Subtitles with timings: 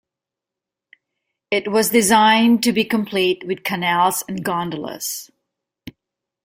[1.51, 5.29] It was designed to be complete with canals and gondolas.